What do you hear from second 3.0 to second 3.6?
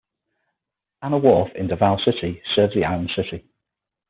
city.